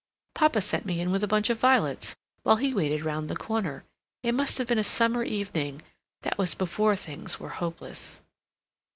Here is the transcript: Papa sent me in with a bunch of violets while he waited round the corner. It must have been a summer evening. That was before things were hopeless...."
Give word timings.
Papa 0.33 0.61
sent 0.61 0.83
me 0.87 0.99
in 0.99 1.11
with 1.11 1.23
a 1.23 1.27
bunch 1.27 1.51
of 1.51 1.59
violets 1.59 2.15
while 2.41 2.55
he 2.55 2.73
waited 2.73 3.03
round 3.05 3.29
the 3.29 3.35
corner. 3.35 3.83
It 4.23 4.31
must 4.31 4.57
have 4.57 4.65
been 4.65 4.79
a 4.79 4.83
summer 4.83 5.21
evening. 5.21 5.83
That 6.23 6.39
was 6.39 6.55
before 6.55 6.95
things 6.95 7.39
were 7.39 7.49
hopeless...." 7.49 8.19